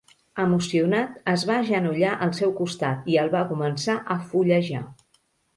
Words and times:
Emocionat, 0.43 1.19
es 1.33 1.43
va 1.49 1.57
agenollar 1.65 2.15
al 2.27 2.33
seu 2.39 2.55
costat 2.63 3.13
i 3.17 3.21
el 3.25 3.31
va 3.39 3.45
començar 3.53 3.99
a 4.17 4.21
fullejar. 4.33 4.83